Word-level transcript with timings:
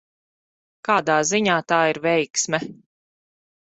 Kādā 0.87 1.17
ziņā 1.33 1.59
tā 1.73 1.81
ir 1.93 2.01
veiksme? 2.09 2.63